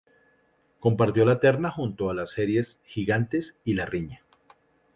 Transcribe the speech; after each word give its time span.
Compartió 0.79 1.25
la 1.25 1.39
terna 1.39 1.69
junto 1.69 2.09
a 2.09 2.15
las 2.15 2.31
series: 2.31 2.81
"Gigantes" 2.85 3.61
y 3.63 3.75
"La 3.75 3.85
Riña". 3.85 4.23